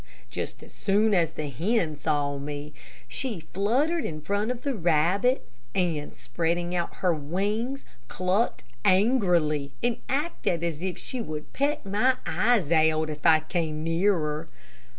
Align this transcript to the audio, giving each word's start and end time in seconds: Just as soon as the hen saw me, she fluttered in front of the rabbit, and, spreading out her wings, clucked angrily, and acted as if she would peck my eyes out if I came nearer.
Just 0.31 0.63
as 0.63 0.73
soon 0.73 1.13
as 1.13 1.33
the 1.33 1.47
hen 1.47 1.95
saw 1.95 2.39
me, 2.39 2.73
she 3.07 3.41
fluttered 3.53 4.03
in 4.03 4.19
front 4.19 4.49
of 4.49 4.63
the 4.63 4.73
rabbit, 4.73 5.47
and, 5.75 6.11
spreading 6.11 6.73
out 6.73 6.91
her 7.05 7.13
wings, 7.13 7.85
clucked 8.07 8.63
angrily, 8.83 9.73
and 9.83 9.97
acted 10.09 10.63
as 10.63 10.81
if 10.81 10.97
she 10.97 11.21
would 11.21 11.53
peck 11.53 11.85
my 11.85 12.15
eyes 12.25 12.71
out 12.71 13.11
if 13.11 13.27
I 13.27 13.41
came 13.41 13.83
nearer. 13.83 14.49